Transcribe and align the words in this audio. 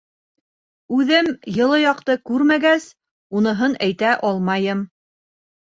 —Үҙем 0.99 1.29
йылы 1.57 1.77
яҡты 1.83 2.17
күрмәгәс, 2.31 2.89
уныһын 3.41 3.79
әйтә 3.91 4.17
алмайым. 4.33 4.85